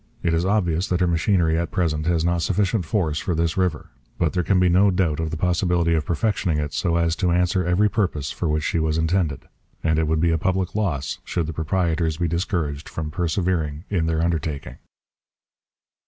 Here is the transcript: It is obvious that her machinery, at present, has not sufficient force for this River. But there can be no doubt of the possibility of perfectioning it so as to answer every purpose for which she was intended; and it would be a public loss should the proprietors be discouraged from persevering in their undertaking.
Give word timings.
It 0.23 0.33
is 0.33 0.47
obvious 0.47 0.87
that 0.87 0.99
her 0.99 1.05
machinery, 1.05 1.59
at 1.59 1.69
present, 1.69 2.07
has 2.07 2.25
not 2.25 2.41
sufficient 2.41 2.85
force 2.85 3.19
for 3.19 3.35
this 3.35 3.55
River. 3.55 3.91
But 4.17 4.33
there 4.33 4.41
can 4.41 4.59
be 4.59 4.67
no 4.67 4.89
doubt 4.89 5.19
of 5.19 5.29
the 5.29 5.37
possibility 5.37 5.93
of 5.93 6.07
perfectioning 6.07 6.57
it 6.57 6.73
so 6.73 6.95
as 6.95 7.15
to 7.17 7.29
answer 7.29 7.63
every 7.63 7.87
purpose 7.87 8.31
for 8.31 8.47
which 8.49 8.63
she 8.63 8.79
was 8.79 8.97
intended; 8.97 9.41
and 9.83 9.99
it 9.99 10.07
would 10.07 10.19
be 10.19 10.31
a 10.31 10.39
public 10.39 10.73
loss 10.73 11.19
should 11.23 11.45
the 11.45 11.53
proprietors 11.53 12.17
be 12.17 12.27
discouraged 12.27 12.89
from 12.89 13.11
persevering 13.11 13.83
in 13.91 14.07
their 14.07 14.23
undertaking. 14.23 14.77